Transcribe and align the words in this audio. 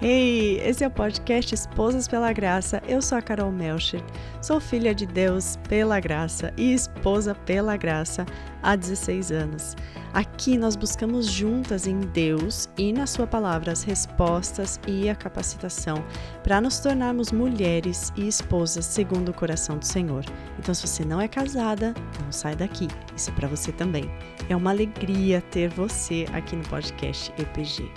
Hey, 0.00 0.60
esse 0.60 0.84
é 0.84 0.86
o 0.86 0.90
podcast 0.92 1.52
Esposas 1.52 2.06
pela 2.06 2.32
Graça. 2.32 2.80
Eu 2.86 3.02
sou 3.02 3.18
a 3.18 3.22
Carol 3.22 3.50
Melcher, 3.50 4.00
sou 4.40 4.60
filha 4.60 4.94
de 4.94 5.04
Deus 5.04 5.58
pela 5.68 5.98
graça 5.98 6.54
e 6.56 6.72
esposa 6.72 7.34
pela 7.34 7.76
graça 7.76 8.24
há 8.62 8.76
16 8.76 9.32
anos. 9.32 9.74
Aqui 10.14 10.56
nós 10.56 10.76
buscamos 10.76 11.26
juntas 11.26 11.88
em 11.88 11.98
Deus 11.98 12.68
e 12.78 12.92
na 12.92 13.08
Sua 13.08 13.26
palavra 13.26 13.72
as 13.72 13.82
respostas 13.82 14.78
e 14.86 15.10
a 15.10 15.16
capacitação 15.16 16.04
para 16.44 16.60
nos 16.60 16.78
tornarmos 16.78 17.32
mulheres 17.32 18.12
e 18.16 18.28
esposas 18.28 18.84
segundo 18.84 19.30
o 19.30 19.34
coração 19.34 19.78
do 19.78 19.84
Senhor. 19.84 20.24
Então, 20.60 20.72
se 20.72 20.86
você 20.86 21.04
não 21.04 21.20
é 21.20 21.26
casada, 21.26 21.92
não 22.22 22.30
sai 22.30 22.54
daqui. 22.54 22.86
Isso 23.16 23.30
é 23.30 23.32
para 23.32 23.48
você 23.48 23.72
também. 23.72 24.08
É 24.48 24.54
uma 24.54 24.70
alegria 24.70 25.40
ter 25.40 25.68
você 25.68 26.24
aqui 26.32 26.54
no 26.54 26.62
podcast 26.68 27.32
EPG. 27.36 27.90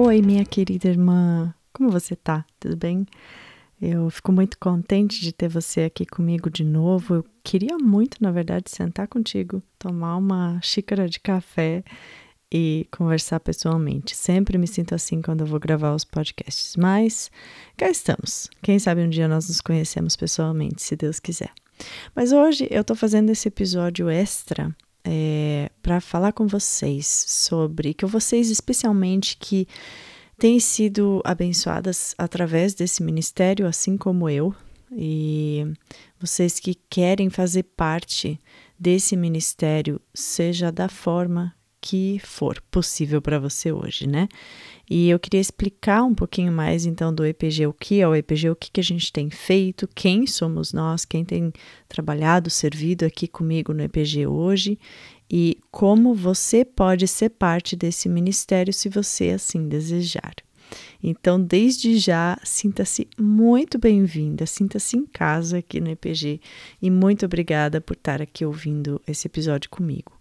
Oi, 0.00 0.22
minha 0.22 0.44
querida 0.44 0.86
irmã, 0.86 1.52
como 1.72 1.90
você 1.90 2.14
tá? 2.14 2.46
Tudo 2.60 2.76
bem? 2.76 3.04
Eu 3.82 4.08
fico 4.10 4.30
muito 4.30 4.56
contente 4.56 5.20
de 5.20 5.32
ter 5.32 5.48
você 5.48 5.80
aqui 5.80 6.06
comigo 6.06 6.48
de 6.48 6.62
novo. 6.62 7.16
Eu 7.16 7.24
queria 7.42 7.76
muito, 7.78 8.16
na 8.20 8.30
verdade, 8.30 8.70
sentar 8.70 9.08
contigo, 9.08 9.60
tomar 9.76 10.16
uma 10.16 10.60
xícara 10.62 11.08
de 11.08 11.18
café 11.18 11.82
e 12.48 12.86
conversar 12.96 13.40
pessoalmente. 13.40 14.14
Sempre 14.14 14.56
me 14.56 14.68
sinto 14.68 14.94
assim 14.94 15.20
quando 15.20 15.40
eu 15.40 15.48
vou 15.48 15.58
gravar 15.58 15.92
os 15.92 16.04
podcasts, 16.04 16.76
mas 16.76 17.28
cá 17.76 17.90
estamos. 17.90 18.48
Quem 18.62 18.78
sabe 18.78 19.02
um 19.02 19.10
dia 19.10 19.26
nós 19.26 19.48
nos 19.48 19.60
conhecemos 19.60 20.14
pessoalmente, 20.14 20.80
se 20.80 20.94
Deus 20.94 21.18
quiser. 21.18 21.50
Mas 22.14 22.30
hoje 22.30 22.68
eu 22.70 22.84
tô 22.84 22.94
fazendo 22.94 23.30
esse 23.30 23.48
episódio 23.48 24.08
extra 24.08 24.72
é, 25.10 25.70
para 25.82 26.02
falar 26.02 26.32
com 26.32 26.46
vocês 26.46 27.06
sobre 27.06 27.94
que 27.94 28.04
vocês, 28.04 28.50
especialmente 28.50 29.38
que 29.38 29.66
têm 30.38 30.60
sido 30.60 31.22
abençoadas 31.24 32.14
através 32.18 32.74
desse 32.74 33.02
ministério, 33.02 33.66
assim 33.66 33.96
como 33.96 34.28
eu, 34.28 34.54
e 34.92 35.64
vocês 36.20 36.60
que 36.60 36.74
querem 36.90 37.30
fazer 37.30 37.62
parte 37.62 38.38
desse 38.78 39.16
ministério, 39.16 39.98
seja 40.12 40.70
da 40.70 40.90
forma 40.90 41.54
que 41.88 42.20
for 42.22 42.60
possível 42.70 43.22
para 43.22 43.38
você 43.38 43.72
hoje, 43.72 44.06
né? 44.06 44.28
E 44.90 45.08
eu 45.08 45.18
queria 45.18 45.40
explicar 45.40 46.02
um 46.02 46.14
pouquinho 46.14 46.52
mais 46.52 46.84
então 46.84 47.14
do 47.14 47.24
EPG, 47.24 47.66
o 47.66 47.72
que 47.72 48.02
é 48.02 48.06
o 48.06 48.14
EPG, 48.14 48.50
o 48.50 48.56
que, 48.56 48.70
que 48.70 48.80
a 48.80 48.84
gente 48.84 49.10
tem 49.10 49.30
feito, 49.30 49.88
quem 49.94 50.26
somos 50.26 50.74
nós, 50.74 51.06
quem 51.06 51.24
tem 51.24 51.50
trabalhado, 51.88 52.50
servido 52.50 53.06
aqui 53.06 53.26
comigo 53.26 53.72
no 53.72 53.82
EPG 53.82 54.26
hoje 54.26 54.78
e 55.30 55.58
como 55.70 56.14
você 56.14 56.62
pode 56.62 57.08
ser 57.08 57.30
parte 57.30 57.74
desse 57.74 58.06
ministério 58.06 58.72
se 58.72 58.90
você 58.90 59.30
assim 59.30 59.66
desejar. 59.66 60.34
Então, 61.02 61.40
desde 61.40 61.96
já, 61.96 62.38
sinta-se 62.44 63.08
muito 63.18 63.78
bem-vinda, 63.78 64.44
sinta-se 64.44 64.98
em 64.98 65.06
casa 65.06 65.58
aqui 65.58 65.80
no 65.80 65.88
EPG 65.88 66.38
e 66.82 66.90
muito 66.90 67.24
obrigada 67.24 67.80
por 67.80 67.94
estar 67.94 68.20
aqui 68.20 68.44
ouvindo 68.44 69.00
esse 69.06 69.26
episódio 69.26 69.70
comigo. 69.70 70.17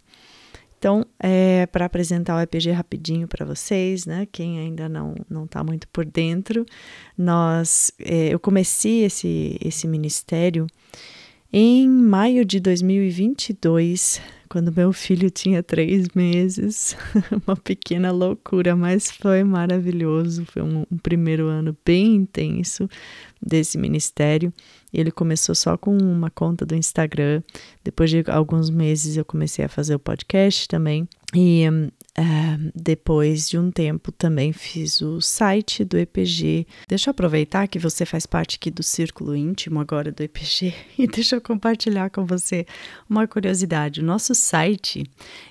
Então, 0.78 1.06
é, 1.20 1.66
para 1.67 1.86
apresentar 1.86 2.38
o 2.38 2.42
EPG 2.42 2.72
rapidinho 2.72 3.28
para 3.28 3.45
vocês, 3.45 4.06
né? 4.06 4.28
Quem 4.31 4.59
ainda 4.59 4.88
não 4.88 5.16
não 5.30 5.45
está 5.45 5.64
muito 5.64 5.88
por 5.88 6.06
dentro, 6.06 6.66
nós 7.17 7.92
é, 8.00 8.34
eu 8.34 8.39
comecei 8.39 9.03
esse 9.03 9.58
esse 9.59 9.88
ministério 9.88 10.67
em 11.52 11.88
maio 11.88 12.44
de 12.44 12.59
2022, 12.59 14.22
quando 14.50 14.72
meu 14.72 14.92
filho 14.92 15.31
tinha 15.31 15.64
três 15.64 16.08
meses, 16.14 16.97
uma 17.47 17.56
pequena 17.56 18.12
loucura, 18.12 18.75
mas 18.75 19.09
foi 19.09 19.46
maravilhoso. 19.46 20.46
Foi 20.46 20.62
um, 20.62 20.85
um 20.91 20.97
primeiro 20.97 21.47
ano 21.47 21.75
bem 21.85 22.16
intenso 22.16 22.90
desse 23.41 23.78
ministério. 23.78 24.53
Ele 24.94 25.12
começou 25.12 25.53
só 25.53 25.78
com 25.78 25.98
uma 25.98 26.30
conta 26.30 26.66
do 26.66 26.75
Instagram. 26.75 27.42
Depois 27.84 28.09
de 28.09 28.24
alguns 28.28 28.70
meses, 28.70 29.18
eu 29.18 29.25
comecei 29.25 29.66
a 29.66 29.70
fazer 29.70 29.96
o 29.96 30.00
podcast 30.00 30.68
também. 30.68 31.08
E 31.36 31.66
Uh, 32.20 32.72
depois 32.74 33.47
de 33.47 33.59
um 33.59 33.70
tempo 33.70 34.12
também 34.12 34.52
fiz 34.52 35.02
o 35.02 35.22
site 35.22 35.86
do 35.86 36.00
EPG. 36.00 36.66
Deixa 36.88 37.09
eu 37.09 37.12
aproveitar 37.12 37.68
que 37.68 37.78
você 37.78 38.08
faz 38.08 38.26
parte 38.26 38.56
aqui 38.56 38.72
do 38.72 38.81
círculo 38.81 39.36
íntimo 39.36 39.80
agora 39.80 40.12
do 40.12 40.24
EPG 40.24 40.74
e 40.97 41.06
deixa 41.06 41.36
eu 41.36 41.42
compartilhar 41.42 42.09
com 42.09 42.26
você 42.26 42.66
uma 43.08 43.28
curiosidade. 43.28 44.02
O 44.02 44.03
nosso 44.03 44.34
site, 44.34 45.03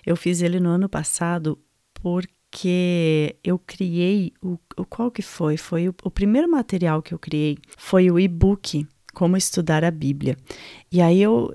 eu 0.05 0.17
fiz 0.17 0.43
ele 0.43 0.59
no 0.59 0.71
ano 0.71 0.89
passado 0.89 1.57
porque 2.03 3.37
eu 3.45 3.61
criei 3.61 4.33
o, 4.43 4.59
o 4.77 4.85
qual 4.85 5.09
que 5.09 5.23
foi? 5.23 5.57
Foi 5.57 5.89
o, 5.89 5.95
o 6.03 6.11
primeiro 6.11 6.51
material 6.51 7.01
que 7.01 7.15
eu 7.15 7.19
criei 7.19 7.59
foi 7.77 8.11
o 8.11 8.19
e-book 8.19 8.85
como 9.17 9.39
estudar 9.39 9.83
a 9.83 9.91
Bíblia. 9.91 10.37
E 10.97 11.03
aí 11.03 11.21
eu, 11.21 11.55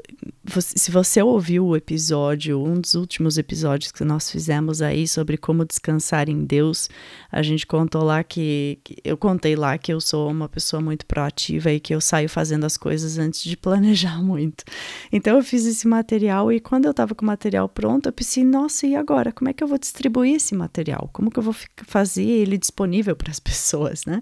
se 0.59 0.91
você 0.91 1.19
ouviu 1.19 1.65
o 1.65 1.75
episódio, 1.75 2.63
um 2.63 2.79
dos 2.79 2.93
últimos 2.93 3.39
episódios 3.39 3.91
que 3.91 4.03
nós 4.03 4.29
fizemos 4.29 4.83
aí 4.83 5.07
sobre 5.07 5.35
como 5.35 5.65
descansar 5.65 6.29
em 6.29 6.45
Deus, 6.45 6.87
a 7.31 7.41
gente 7.41 7.65
contou 7.65 8.03
lá 8.03 8.23
que, 8.23 8.77
eu 9.03 9.17
contei 9.17 9.55
lá 9.55 9.79
que 9.79 9.91
eu 9.91 9.99
sou 9.99 10.29
uma 10.29 10.47
pessoa 10.47 10.79
muito 10.79 11.07
proativa 11.07 11.71
e 11.71 11.79
que 11.79 11.91
eu 11.91 11.99
saio 11.99 12.29
fazendo 12.29 12.65
as 12.65 12.77
coisas 12.77 13.17
antes 13.17 13.43
de 13.43 13.57
planejar 13.57 14.21
muito. 14.23 14.63
Então 15.11 15.37
eu 15.37 15.43
fiz 15.43 15.65
esse 15.65 15.87
material 15.87 16.51
e 16.51 16.59
quando 16.59 16.85
eu 16.85 16.91
estava 16.91 17.15
com 17.15 17.25
o 17.25 17.27
material 17.27 17.67
pronto, 17.67 18.09
eu 18.09 18.13
pensei, 18.13 18.43
nossa, 18.43 18.85
e 18.85 18.95
agora? 18.95 19.31
Como 19.31 19.49
é 19.49 19.53
que 19.53 19.63
eu 19.63 19.67
vou 19.67 19.79
distribuir 19.79 20.35
esse 20.35 20.53
material? 20.53 21.09
Como 21.11 21.31
que 21.31 21.39
eu 21.39 21.43
vou 21.43 21.55
fazer 21.87 22.21
ele 22.21 22.59
disponível 22.59 23.15
para 23.15 23.31
as 23.31 23.39
pessoas, 23.41 24.05
né? 24.05 24.21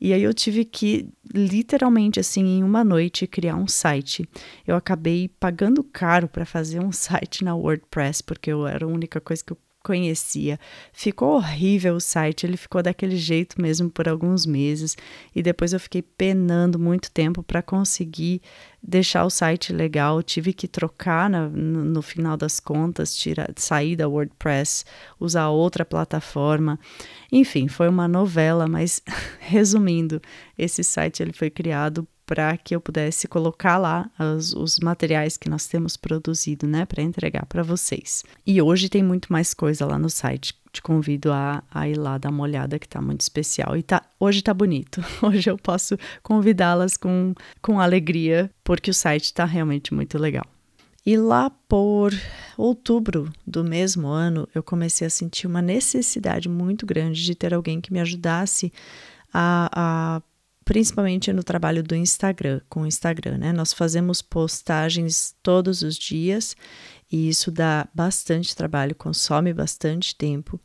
E 0.00 0.12
aí 0.12 0.24
eu 0.24 0.34
tive 0.34 0.64
que 0.64 1.08
literalmente 1.32 2.18
assim 2.18 2.58
em 2.58 2.64
uma 2.64 2.82
noite 2.82 3.28
criar 3.28 3.54
um 3.54 3.68
site. 3.68 4.28
Eu 4.66 4.76
acabei 4.76 5.28
pagando 5.40 5.82
caro 5.82 6.28
para 6.28 6.46
fazer 6.46 6.80
um 6.80 6.92
site 6.92 7.44
na 7.44 7.54
WordPress 7.54 8.22
porque 8.22 8.50
eu 8.50 8.66
era 8.66 8.84
a 8.84 8.88
única 8.88 9.20
coisa 9.20 9.42
que 9.44 9.52
eu 9.52 9.58
conhecia. 9.86 10.58
Ficou 10.92 11.36
horrível 11.36 11.94
o 11.94 12.00
site, 12.00 12.44
ele 12.44 12.56
ficou 12.56 12.82
daquele 12.82 13.16
jeito 13.16 13.62
mesmo 13.62 13.88
por 13.88 14.08
alguns 14.08 14.44
meses 14.44 14.96
e 15.32 15.40
depois 15.40 15.72
eu 15.72 15.78
fiquei 15.78 16.02
penando 16.02 16.76
muito 16.76 17.08
tempo 17.08 17.40
para 17.40 17.62
conseguir 17.62 18.42
deixar 18.82 19.24
o 19.24 19.30
site 19.30 19.72
legal. 19.72 20.24
Tive 20.24 20.52
que 20.52 20.66
trocar 20.66 21.30
na, 21.30 21.48
no, 21.48 21.84
no, 21.84 22.02
final 22.02 22.36
das 22.36 22.58
contas, 22.58 23.14
tirar, 23.14 23.48
sair 23.54 23.94
da 23.94 24.08
WordPress, 24.08 24.84
usar 25.20 25.50
outra 25.50 25.84
plataforma. 25.84 26.80
Enfim, 27.30 27.68
foi 27.68 27.88
uma 27.88 28.08
novela, 28.08 28.66
mas 28.66 29.00
resumindo, 29.38 30.20
esse 30.58 30.82
site 30.82 31.22
ele 31.22 31.32
foi 31.32 31.48
criado 31.48 32.08
para 32.26 32.56
que 32.56 32.74
eu 32.74 32.80
pudesse 32.80 33.28
colocar 33.28 33.78
lá 33.78 34.10
os, 34.18 34.52
os, 34.52 34.80
materiais 34.80 35.36
que 35.36 35.48
nós 35.48 35.66
temos 35.66 35.96
produzido, 35.96 36.66
né, 36.66 36.84
para 36.84 37.02
entregar 37.02 37.46
para 37.46 37.62
vocês. 37.62 38.24
E 38.44 38.60
hoje 38.60 38.88
tem 38.88 39.02
muito 39.02 39.32
mais 39.32 39.54
coisa 39.54 39.86
lá 39.86 39.98
no 39.98 40.10
site. 40.10 40.54
Te 40.72 40.82
convido 40.82 41.32
a, 41.32 41.62
a 41.70 41.88
ir 41.88 41.96
lá 41.96 42.18
dar 42.18 42.30
uma 42.30 42.42
olhada 42.42 42.78
que 42.78 42.88
tá 42.88 43.00
muito 43.00 43.20
especial. 43.20 43.76
E 43.76 43.82
tá, 43.82 44.02
hoje 44.18 44.42
tá 44.42 44.52
bonito. 44.52 45.02
Hoje 45.22 45.48
eu 45.48 45.56
posso 45.56 45.96
convidá-las 46.22 46.98
com, 46.98 47.32
com 47.62 47.80
alegria, 47.80 48.50
porque 48.62 48.90
o 48.90 48.94
site 48.94 49.32
tá 49.32 49.46
realmente 49.46 49.94
muito 49.94 50.18
legal. 50.18 50.44
E 51.06 51.16
lá 51.16 51.48
por 51.48 52.12
outubro 52.58 53.32
do 53.46 53.62
mesmo 53.62 54.08
ano, 54.08 54.48
eu 54.52 54.62
comecei 54.62 55.06
a 55.06 55.10
sentir 55.10 55.46
uma 55.46 55.62
necessidade 55.62 56.48
muito 56.48 56.84
grande 56.84 57.24
de 57.24 57.34
ter 57.34 57.54
alguém 57.54 57.80
que 57.80 57.92
me 57.92 58.00
ajudasse 58.00 58.72
a, 59.32 59.70
a 59.72 60.22
principalmente 60.66 61.32
no 61.32 61.44
trabalho 61.44 61.80
do 61.80 61.94
Instagram, 61.94 62.60
com 62.68 62.82
o 62.82 62.86
Instagram, 62.86 63.38
né? 63.38 63.52
Nós 63.52 63.72
fazemos 63.72 64.20
postagens 64.20 65.32
todos 65.40 65.80
os 65.82 65.94
dias 65.94 66.56
e 67.10 67.28
isso 67.28 67.52
dá 67.52 67.88
bastante 67.94 68.54
trabalho, 68.54 68.92
consome 68.96 69.54
bastante 69.54 70.16
tempo. 70.16 70.60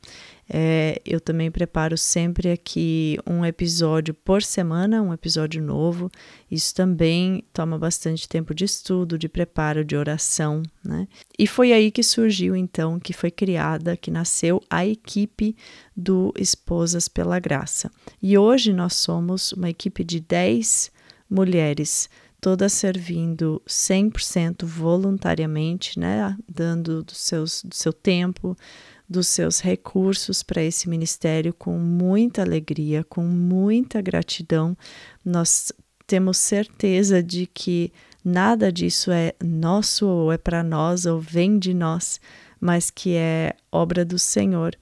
É, 0.53 1.01
eu 1.06 1.21
também 1.21 1.50
preparo 1.50 1.98
sempre 1.98 2.51
aqui 2.51 3.18
um 3.25 3.45
episódio 3.45 4.13
por 4.13 4.44
semana, 4.44 5.01
um 5.01 5.13
episódio 5.13 5.63
novo. 5.63 6.12
Isso 6.50 6.75
também 6.75 7.45
toma 7.53 7.80
bastante 7.80 8.27
tempo 8.27 8.53
de 8.53 8.65
estudo, 8.65 9.18
de 9.18 9.30
preparo, 9.30 9.86
de 9.86 9.95
oração, 9.95 10.62
né? 10.83 11.07
E 11.39 11.48
foi 11.48 11.71
aí 11.71 11.89
que 11.89 12.03
surgiu 12.03 12.53
então, 12.53 13.00
que 13.00 13.13
foi 13.13 13.31
criada, 13.31 13.95
que 13.95 14.12
nasceu 14.12 14.62
a 14.69 14.86
equipe 14.86 15.56
do 15.95 16.33
Esposas 16.38 17.07
pela 17.07 17.39
Graça. 17.39 17.89
E 18.21 18.38
hoje 18.38 18.74
nós 18.74 18.94
somos 18.95 19.53
uma 19.53 19.69
equipe 19.69 20.03
de 20.03 20.19
10 20.19 20.92
mulheres 21.30 22.09
todas 22.42 22.74
servindo 22.74 23.62
100% 23.68 24.65
voluntariamente, 24.65 26.00
né, 26.00 26.36
dando 26.50 27.03
do, 27.03 27.13
seus, 27.13 27.63
do 27.63 27.75
seu 27.75 27.94
tempo, 27.94 28.57
dos 29.12 29.28
seus 29.28 29.60
recursos 29.60 30.42
para 30.42 30.63
esse 30.63 30.90
ministério 30.90 31.54
com 31.54 31.78
muita 31.78 32.42
alegria, 32.42 33.04
com 33.04 33.24
muita 33.24 34.02
gratidão. 34.02 34.75
Nós 35.24 35.72
temos 36.08 36.38
certeza 36.38 37.22
de 37.22 37.46
que 37.46 37.92
nada 38.24 38.72
disso 38.72 39.12
é 39.12 39.34
nosso 39.44 40.08
ou 40.08 40.31
é 40.31 40.38
para 40.38 40.63
nós 40.63 41.06
ou 41.06 41.19
vem 41.19 41.60
de 41.60 41.74
nós, 41.74 42.22
mas 42.60 42.90
que 42.90 43.16
é 43.16 43.54
obra 43.72 44.06
do 44.06 44.18
Senhor 44.18 44.78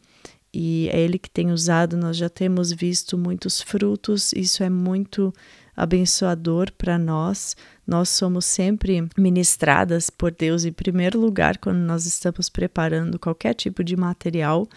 e 0.54 0.90
é 0.92 1.00
Ele 1.00 1.18
que 1.18 1.30
tem 1.30 1.52
usado. 1.52 1.98
Nós 1.98 2.16
já 2.16 2.30
temos 2.30 2.72
visto 2.72 3.18
muitos 3.18 3.62
frutos, 3.62 4.32
isso 4.34 4.64
é 4.64 4.70
muito 4.70 5.34
abençoador 5.80 6.72
para 6.78 6.98
nós. 6.98 7.56
Nós 7.88 8.10
somos 8.10 8.46
sempre 8.46 9.08
ministradas 9.18 10.10
por 10.10 10.32
Deus 10.32 10.66
em 10.66 10.72
primeiro 10.72 11.20
lugar 11.20 11.58
quando 11.58 11.78
nós 11.78 12.06
estamos 12.06 12.50
preparando 12.50 13.18
qualquer 13.18 13.54
tipo 13.54 13.84
de 13.84 13.96
material. 13.96 14.68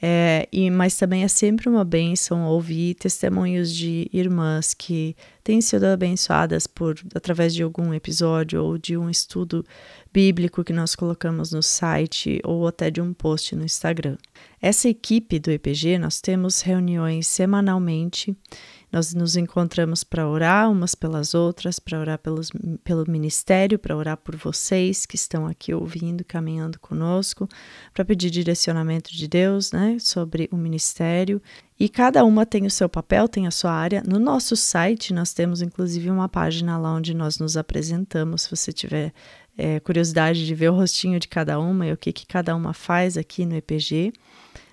É, 0.00 0.46
e, 0.52 0.70
mas 0.70 0.96
também 0.96 1.24
é 1.24 1.28
sempre 1.28 1.68
uma 1.68 1.84
bênção 1.84 2.44
ouvir 2.44 2.94
testemunhos 2.94 3.74
de 3.74 4.08
irmãs 4.12 4.74
que 4.74 5.16
têm 5.46 5.60
sido 5.60 5.84
abençoadas 5.84 6.66
por 6.66 6.96
através 7.14 7.54
de 7.54 7.62
algum 7.62 7.94
episódio 7.94 8.60
ou 8.64 8.76
de 8.76 8.96
um 8.96 9.08
estudo 9.08 9.64
bíblico 10.12 10.64
que 10.64 10.72
nós 10.72 10.96
colocamos 10.96 11.52
no 11.52 11.62
site 11.62 12.40
ou 12.42 12.66
até 12.66 12.90
de 12.90 13.00
um 13.00 13.14
post 13.14 13.54
no 13.54 13.64
Instagram. 13.64 14.16
Essa 14.60 14.88
equipe 14.88 15.38
do 15.38 15.52
EPG, 15.52 15.98
nós 15.98 16.20
temos 16.20 16.62
reuniões 16.62 17.28
semanalmente 17.28 18.36
nós 18.96 19.12
nos 19.12 19.36
encontramos 19.36 20.04
para 20.04 20.28
orar 20.28 20.70
umas 20.70 20.94
pelas 20.94 21.34
outras, 21.34 21.78
para 21.78 21.98
orar 21.98 22.18
pelos, 22.18 22.50
pelo 22.84 23.04
ministério, 23.06 23.78
para 23.78 23.96
orar 23.96 24.16
por 24.16 24.36
vocês 24.36 25.04
que 25.04 25.16
estão 25.16 25.46
aqui 25.46 25.74
ouvindo, 25.74 26.24
caminhando 26.24 26.78
conosco, 26.78 27.48
para 27.92 28.04
pedir 28.04 28.30
direcionamento 28.30 29.12
de 29.12 29.26
Deus 29.26 29.72
né, 29.72 29.98
sobre 30.00 30.48
o 30.52 30.56
ministério. 30.56 31.42
E 31.78 31.88
cada 31.88 32.24
uma 32.24 32.46
tem 32.46 32.66
o 32.66 32.70
seu 32.70 32.88
papel, 32.88 33.28
tem 33.28 33.46
a 33.46 33.50
sua 33.50 33.70
área. 33.70 34.02
No 34.06 34.18
nosso 34.18 34.56
site, 34.56 35.12
nós 35.12 35.34
temos 35.34 35.60
inclusive 35.60 36.10
uma 36.10 36.28
página 36.28 36.78
lá 36.78 36.94
onde 36.94 37.12
nós 37.12 37.38
nos 37.38 37.56
apresentamos. 37.56 38.42
Se 38.42 38.50
você 38.50 38.72
tiver 38.72 39.12
é, 39.58 39.80
curiosidade 39.80 40.44
de 40.44 40.54
ver 40.54 40.70
o 40.70 40.74
rostinho 40.74 41.18
de 41.18 41.28
cada 41.28 41.58
uma 41.58 41.86
e 41.86 41.92
o 41.92 41.96
que, 41.96 42.12
que 42.12 42.26
cada 42.26 42.54
uma 42.54 42.72
faz 42.72 43.16
aqui 43.16 43.44
no 43.44 43.54
EPG. 43.56 44.12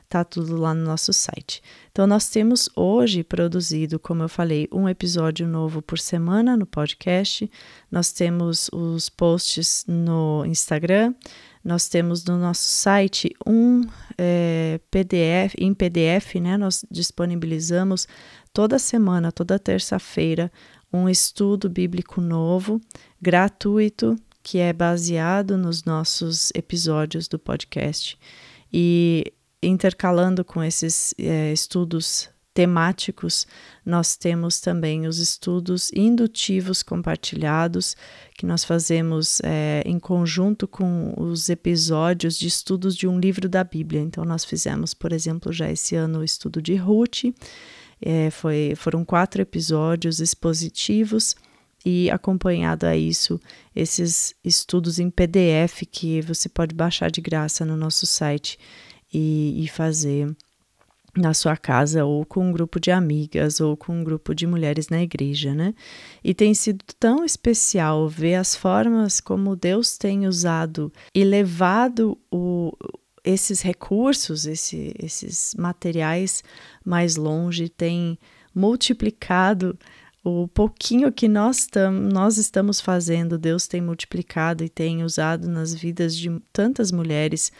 Tá 0.07 0.23
tudo 0.23 0.57
lá 0.57 0.75
no 0.75 0.83
nosso 0.83 1.11
site. 1.11 1.61
Então, 1.91 2.05
nós 2.05 2.29
temos 2.29 2.69
hoje 2.75 3.23
produzido, 3.23 3.97
como 3.97 4.21
eu 4.21 4.29
falei, 4.29 4.67
um 4.71 4.87
episódio 4.87 5.47
novo 5.47 5.81
por 5.81 5.97
semana 5.97 6.55
no 6.55 6.67
podcast. 6.67 7.49
Nós 7.91 8.11
temos 8.11 8.69
os 8.71 9.09
posts 9.09 9.83
no 9.87 10.45
Instagram. 10.45 11.15
Nós 11.63 11.87
temos 11.87 12.25
no 12.25 12.37
nosso 12.37 12.67
site 12.67 13.33
um 13.47 13.81
é, 14.17 14.79
PDF, 14.91 15.55
em 15.57 15.73
PDF, 15.73 16.35
né? 16.41 16.57
Nós 16.57 16.83
disponibilizamos 16.91 18.07
toda 18.51 18.77
semana, 18.77 19.31
toda 19.31 19.57
terça-feira, 19.57 20.51
um 20.91 21.07
estudo 21.07 21.69
bíblico 21.69 22.19
novo, 22.19 22.81
gratuito, 23.21 24.15
que 24.43 24.59
é 24.59 24.73
baseado 24.73 25.57
nos 25.57 25.85
nossos 25.85 26.51
episódios 26.53 27.27
do 27.29 27.39
podcast. 27.39 28.19
E 28.71 29.31
intercalando 29.61 30.43
com 30.43 30.61
esses 30.61 31.15
é, 31.17 31.53
estudos 31.53 32.29
temáticos, 32.53 33.47
nós 33.85 34.15
temos 34.15 34.59
também 34.59 35.07
os 35.07 35.17
estudos 35.17 35.91
indutivos 35.93 36.83
compartilhados, 36.83 37.95
que 38.37 38.45
nós 38.45 38.63
fazemos 38.63 39.41
é, 39.43 39.81
em 39.85 39.99
conjunto 39.99 40.67
com 40.67 41.13
os 41.17 41.49
episódios 41.49 42.37
de 42.37 42.47
estudos 42.47 42.95
de 42.95 43.07
um 43.07 43.19
livro 43.19 43.49
da 43.49 43.63
Bíblia. 43.63 44.01
Então, 44.01 44.23
nós 44.23 44.45
fizemos, 44.45 44.93
por 44.93 45.11
exemplo, 45.11 45.51
já 45.51 45.69
esse 45.69 45.95
ano 45.95 46.19
o 46.19 46.23
estudo 46.23 46.61
de 46.61 46.75
Ruth, 46.75 47.23
é, 48.01 48.29
foi, 48.29 48.73
foram 48.75 49.03
quatro 49.03 49.41
episódios 49.41 50.19
expositivos. 50.19 51.35
E 51.85 52.09
acompanhado 52.09 52.85
a 52.85 52.95
isso, 52.95 53.37
esses 53.75 54.33
estudos 54.41 54.99
em 54.99 55.09
PDF 55.09 55.83
que 55.91 56.21
você 56.21 56.47
pode 56.47 56.73
baixar 56.73 57.11
de 57.11 57.19
graça 57.19 57.65
no 57.65 57.75
nosso 57.75 58.05
site 58.05 58.57
e, 59.13 59.61
e 59.61 59.67
fazer 59.67 60.33
na 61.15 61.33
sua 61.33 61.55
casa 61.55 62.03
ou 62.05 62.25
com 62.25 62.49
um 62.49 62.51
grupo 62.51 62.79
de 62.79 62.91
amigas 62.91 63.59
ou 63.59 63.77
com 63.77 63.99
um 63.99 64.03
grupo 64.03 64.33
de 64.33 64.47
mulheres 64.47 64.89
na 64.89 65.01
igreja, 65.01 65.53
né? 65.53 65.73
E 66.23 66.33
tem 66.33 66.53
sido 66.53 66.83
tão 66.99 67.23
especial 67.23 68.09
ver 68.09 68.35
as 68.35 68.55
formas 68.55 69.21
como 69.21 69.55
Deus 69.55 69.97
tem 69.97 70.27
usado 70.27 70.91
e 71.13 71.23
levado 71.23 72.17
o, 72.31 72.75
esses 73.23 73.61
recursos, 73.61 74.45
esse, 74.45 74.93
esses 74.99 75.53
materiais 75.55 76.43
mais 76.83 77.15
longe, 77.15 77.69
tem 77.69 78.17
multiplicado 78.53 79.77
o 80.23 80.47
pouquinho 80.47 81.11
que 81.11 81.27
nós, 81.27 81.67
tam, 81.67 81.91
nós 81.91 82.37
estamos 82.37 82.79
fazendo, 82.79 83.37
Deus 83.37 83.67
tem 83.67 83.81
multiplicado 83.81 84.63
e 84.63 84.69
tem 84.69 85.03
usado 85.03 85.49
nas 85.49 85.73
vidas 85.73 86.15
de 86.15 86.29
tantas 86.51 86.91
mulheres 86.91 87.51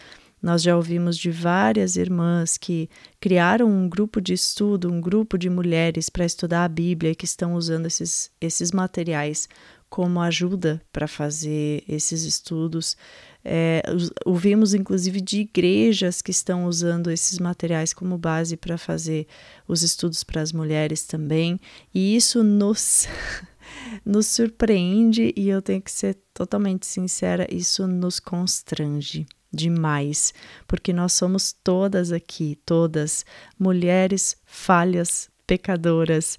nós 0.44 0.62
já 0.62 0.76
ouvimos 0.76 1.18
de 1.18 1.32
várias 1.32 1.96
irmãs 1.96 2.58
que 2.58 2.90
criaram 3.18 3.66
um 3.66 3.88
grupo 3.88 4.20
de 4.20 4.34
estudo, 4.34 4.92
um 4.92 5.00
grupo 5.00 5.38
de 5.38 5.50
mulheres 5.50 6.10
para 6.10 6.26
estudar 6.26 6.66
a 6.66 6.68
Bíblia 6.68 7.12
e 7.12 7.16
que 7.16 7.24
estão 7.24 7.54
usando 7.54 7.86
esses, 7.86 8.30
esses 8.42 8.74
materiais 8.74 9.48
como 9.90 10.20
ajuda 10.20 10.82
para 10.92 11.08
fazer 11.08 11.86
esses 11.88 12.24
estudos. 12.24 12.98
É, 13.46 13.82
ouvimos 14.26 14.74
inclusive 14.74 15.22
de 15.22 15.40
igrejas 15.40 16.22
que 16.22 16.32
estão 16.32 16.66
usando 16.66 17.10
esses 17.10 17.40
materiais 17.40 17.94
como 17.94 18.18
base 18.18 18.58
para 18.58 18.78
fazer 18.78 19.28
os 19.66 19.82
estudos 19.82 20.26
para 20.26 20.42
as 20.42 20.52
mulheres 20.52 21.04
também, 21.04 21.58
e 21.94 22.18
isso 22.18 22.44
nos. 22.44 23.08
nos 24.06 24.28
surpreende 24.28 25.34
e 25.38 25.48
eu 25.48 25.62
tenho 25.62 25.82
que 25.82 25.92
ser 25.92 26.18
totalmente 26.34 26.86
sincera, 26.86 27.48
isso 27.50 27.88
nos 27.88 28.20
constrange 28.20 29.26
demais, 29.54 30.34
porque 30.68 30.92
nós 30.92 31.14
somos 31.14 31.54
todas 31.64 32.12
aqui, 32.12 32.58
todas 32.66 33.26
mulheres 33.60 34.36
falhas, 34.46 35.30
pecadoras, 35.46 36.38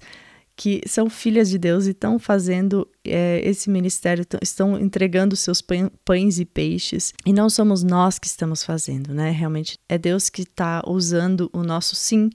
que 0.55 0.81
são 0.87 1.09
filhas 1.09 1.49
de 1.49 1.57
Deus 1.57 1.85
e 1.85 1.91
estão 1.91 2.17
fazendo 2.17 2.87
é, 3.03 3.41
esse 3.43 3.69
ministério, 3.69 4.25
estão 4.41 4.79
entregando 4.79 5.35
seus 5.35 5.61
pães 5.61 6.39
e 6.39 6.45
peixes, 6.45 7.13
e 7.25 7.33
não 7.33 7.49
somos 7.49 7.83
nós 7.83 8.17
que 8.17 8.27
estamos 8.27 8.63
fazendo, 8.63 9.13
né? 9.13 9.31
Realmente 9.31 9.77
é 9.89 9.97
Deus 9.97 10.29
que 10.29 10.43
está 10.43 10.81
usando 10.87 11.49
o 11.51 11.61
nosso 11.61 11.95
sim 11.95 12.29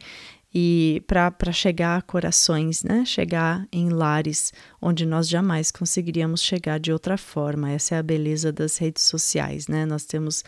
e 0.52 1.02
para 1.06 1.52
chegar 1.52 1.98
a 1.98 2.02
corações, 2.02 2.82
né? 2.82 3.04
Chegar 3.04 3.66
em 3.72 3.88
lares 3.88 4.52
onde 4.82 5.06
nós 5.06 5.28
jamais 5.28 5.70
conseguiríamos 5.70 6.42
chegar 6.42 6.80
de 6.80 6.92
outra 6.92 7.16
forma. 7.16 7.70
Essa 7.70 7.94
é 7.94 7.98
a 7.98 8.02
beleza 8.02 8.50
das 8.50 8.76
redes 8.76 9.04
sociais, 9.04 9.68
né? 9.68 9.86
Nós 9.86 10.04
temos 10.04 10.42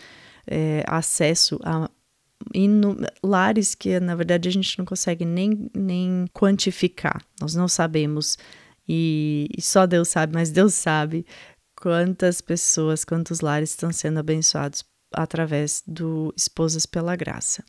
é, 0.46 0.82
acesso 0.88 1.58
a 1.62 1.88
lares 3.22 3.76
que 3.76 4.00
na 4.00 4.16
verdade 4.16 4.48
a 4.48 4.52
gente 4.52 4.76
não 4.76 4.84
consegue 4.84 5.24
nem, 5.24 5.70
nem 5.74 6.26
quantificar. 6.32 7.22
Nós 7.40 7.54
não 7.54 7.68
sabemos 7.68 8.36
e, 8.88 9.48
e 9.56 9.62
só 9.62 9.86
Deus 9.86 10.08
sabe, 10.08 10.34
mas 10.34 10.50
Deus 10.50 10.74
sabe 10.74 11.24
quantas 11.76 12.40
pessoas, 12.40 13.04
quantos 13.04 13.40
lares 13.40 13.70
estão 13.70 13.92
sendo 13.92 14.18
abençoados 14.18 14.84
através 15.12 15.82
do 15.86 16.32
Esposas 16.36 16.86
pela 16.86 17.14
Graça. 17.14 17.64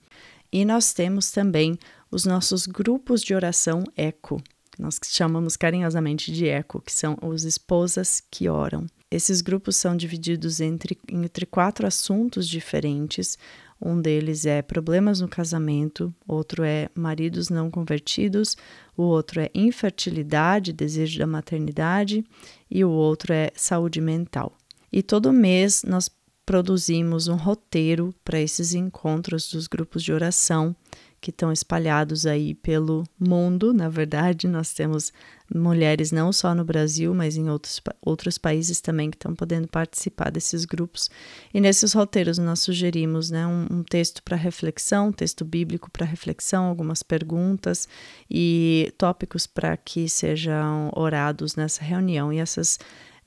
E 0.51 0.63
nós 0.65 0.93
temos 0.93 1.31
também 1.31 1.77
os 2.13 2.25
nossos 2.25 2.67
grupos 2.67 3.24
de 3.24 3.34
oração 3.34 3.84
ECO, 3.98 4.39
nós 4.77 5.00
chamamos 5.03 5.58
carinhosamente 5.58 6.32
de 6.32 6.46
ECO, 6.46 6.79
que 6.79 6.93
são 6.93 7.17
os 7.22 7.43
esposas 7.43 8.22
que 8.29 8.48
oram. 8.48 8.86
Esses 9.10 9.41
grupos 9.41 9.75
são 9.75 9.98
divididos 9.98 10.62
entre, 10.62 10.98
entre 11.12 11.46
quatro 11.46 11.88
assuntos 11.88 12.48
diferentes. 12.48 13.38
Um 13.82 14.00
deles 14.00 14.46
é 14.46 14.62
problemas 14.62 15.22
no 15.22 15.27
casamento, 15.27 16.13
outro 16.27 16.63
é 16.63 16.88
maridos 16.96 17.50
não 17.50 17.70
convertidos, 17.70 18.55
o 18.96 19.03
outro 19.03 19.39
é 19.39 19.50
infertilidade, 19.53 20.72
desejo 20.72 21.20
da 21.20 21.27
maternidade 21.27 22.24
e 22.70 22.84
o 22.84 22.89
outro 22.89 23.34
é 23.34 23.51
saúde 23.55 24.00
mental. 24.00 24.55
E 24.91 25.01
todo 25.01 25.34
mês 25.34 25.84
nós 25.84 26.10
produzimos 26.46 27.27
um 27.27 27.36
roteiro 27.36 28.13
para 28.24 28.39
esses 28.39 28.74
encontros 28.74 29.50
dos 29.50 29.67
grupos 29.67 30.03
de 30.03 30.13
oração 30.13 30.75
que 31.24 31.30
estão 31.30 31.53
espalhados 31.53 32.25
aí 32.25 32.53
pelo 32.53 33.06
mundo. 33.18 33.74
Na 33.74 33.88
verdade, 33.88 34.46
nós 34.46 34.74
temos 34.74 35.13
mulheres 35.56 36.12
não 36.12 36.34
só 36.34 36.53
no 36.53 36.65
Brasil, 36.65 37.15
mas 37.15 37.38
em 37.38 37.50
outros, 37.50 37.80
outros 38.01 38.38
países 38.38 38.82
também 38.82 39.10
que 39.10 39.15
estão 39.15 39.34
podendo 39.34 39.65
participar 39.70 40.30
desses 40.30 40.65
grupos. 40.65 41.10
E 41.53 41.62
nesses 41.62 41.94
roteiros 41.94 42.38
nós 42.38 42.60
sugerimos 42.60 43.32
né, 43.32 43.48
um, 43.48 43.68
um 43.72 43.84
texto 43.84 44.22
para 44.22 44.36
reflexão, 44.36 45.08
um 45.08 45.12
texto 45.13 45.46
bíblico 45.46 45.89
para 45.89 46.06
reflexão, 46.06 46.65
algumas 46.65 47.01
perguntas 47.01 47.88
e 48.30 48.94
tópicos 48.98 49.48
para 49.48 49.77
que 49.77 50.10
sejam 50.10 50.92
orados 50.94 51.56
nessa 51.56 51.86
reunião. 51.86 52.34
E 52.34 52.39
essas 52.39 52.77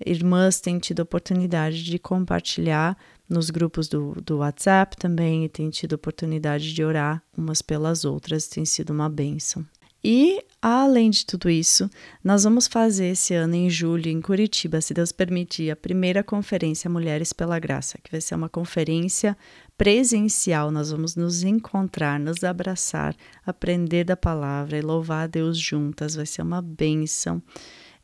irmãs 0.04 0.60
têm 0.60 0.78
tido 0.78 1.00
a 1.00 1.04
oportunidade 1.04 1.82
de 1.82 1.98
compartilhar 1.98 2.94
nos 3.28 3.50
grupos 3.50 3.88
do, 3.88 4.14
do 4.24 4.38
WhatsApp 4.38 4.96
também 4.96 5.44
e 5.44 5.48
têm 5.48 5.70
tido 5.70 5.94
oportunidade 5.94 6.72
de 6.72 6.84
orar 6.84 7.22
umas 7.36 7.60
pelas 7.60 8.04
outras, 8.04 8.46
tem 8.46 8.64
sido 8.64 8.90
uma 8.90 9.08
bênção. 9.08 9.64
E 10.08 10.40
além 10.62 11.10
de 11.10 11.26
tudo 11.26 11.50
isso, 11.50 11.90
nós 12.22 12.44
vamos 12.44 12.68
fazer 12.68 13.06
esse 13.06 13.34
ano 13.34 13.56
em 13.56 13.68
julho 13.68 14.08
em 14.08 14.20
Curitiba, 14.20 14.80
se 14.80 14.94
Deus 14.94 15.10
permitir, 15.10 15.68
a 15.68 15.74
primeira 15.74 16.22
conferência 16.22 16.88
Mulheres 16.88 17.32
pela 17.32 17.58
Graça, 17.58 17.98
que 18.02 18.12
vai 18.12 18.20
ser 18.20 18.36
uma 18.36 18.48
conferência 18.48 19.36
presencial. 19.76 20.70
Nós 20.70 20.92
vamos 20.92 21.16
nos 21.16 21.42
encontrar, 21.42 22.20
nos 22.20 22.44
abraçar, 22.44 23.16
aprender 23.44 24.04
da 24.04 24.16
palavra 24.16 24.78
e 24.78 24.80
louvar 24.80 25.24
a 25.24 25.26
Deus 25.26 25.58
juntas. 25.58 26.14
Vai 26.14 26.26
ser 26.26 26.42
uma 26.42 26.62
bênção. 26.62 27.42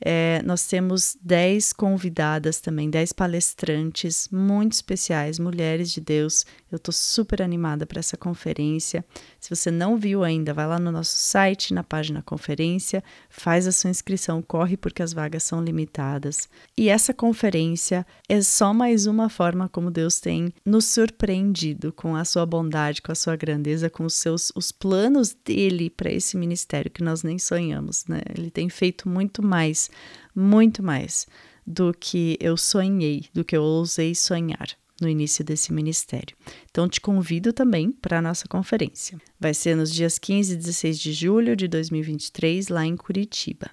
É, 0.05 0.43
nós 0.45 0.67
temos 0.67 1.17
10 1.23 1.73
convidadas 1.73 2.61
também, 2.61 2.91
10 2.91 3.13
palestrantes 3.13 4.29
muito 4.33 4.73
especiais, 4.73 5.39
mulheres 5.39 5.93
de 5.93 6.01
Deus. 6.01 6.45
Eu 6.71 6.77
estou 6.77 6.93
super 6.93 7.41
animada 7.41 7.87
para 7.87 8.01
essa 8.01 8.17
conferência. 8.17 9.05
Se 9.39 9.49
você 9.49 9.71
não 9.71 9.97
viu 9.97 10.25
ainda, 10.25 10.53
vai 10.53 10.67
lá 10.67 10.79
no 10.79 10.91
nosso 10.91 11.17
site, 11.17 11.73
na 11.73 11.85
página 11.85 12.21
conferência, 12.21 13.03
faz 13.31 13.67
a 13.69 13.73
sua 13.73 13.91
inscrição, 13.91 14.43
corre 14.43 14.77
porque 14.77 15.03
as 15.03 15.13
vagas 15.13 15.45
são 15.45 15.63
limitadas. 15.63 16.49
E 16.77 16.89
essa 16.89 17.15
conferência 17.15 18.05
é 18.29 18.41
só 18.43 18.75
mais 18.75 19.07
uma 19.07 19.29
forma 19.29 19.69
como 19.69 19.91
Deus 19.91 20.19
tem 20.19 20.53
nos 20.65 20.87
surpreendido 20.87 21.93
com 21.93 22.17
a 22.17 22.25
sua 22.25 22.45
bondade, 22.45 23.03
com 23.03 23.13
a 23.13 23.17
sua 23.17 23.37
grandeza, 23.37 23.89
com 23.89 24.05
os 24.05 24.15
seus 24.15 24.51
os 24.57 24.73
planos 24.73 25.37
dele 25.45 25.89
para 25.89 26.11
esse 26.11 26.37
ministério 26.37 26.91
que 26.91 27.05
nós 27.05 27.23
nem 27.23 27.39
sonhamos, 27.39 28.05
né? 28.07 28.21
Ele 28.37 28.51
tem 28.51 28.69
feito 28.69 29.09
muito 29.09 29.43
mais 29.45 29.92
muito 30.35 30.83
mais 30.83 31.27
do 31.67 31.93
que 31.93 32.37
eu 32.41 32.57
sonhei, 32.57 33.27
do 33.33 33.45
que 33.45 33.57
eu 33.57 33.63
ousei 33.63 34.15
sonhar 34.15 34.69
no 35.01 35.09
início 35.09 35.45
desse 35.45 35.73
ministério. 35.73 36.37
Então, 36.71 36.89
te 36.89 37.01
convido 37.01 37.53
também 37.53 37.91
para 37.91 38.19
a 38.19 38.23
nossa 38.23 38.47
conferência. 38.47 39.21
Vai 39.39 39.53
ser 39.53 39.77
nos 39.77 39.93
dias 39.93 40.19
15 40.19 40.55
e 40.55 40.57
16 40.57 40.99
de 40.99 41.13
julho 41.13 41.57
de 41.57 41.67
2023, 41.67 42.69
lá 42.69 42.87
em 42.87 42.97
Curitiba. 42.97 43.69